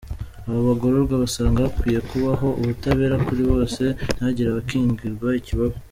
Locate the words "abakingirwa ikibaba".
4.49-5.75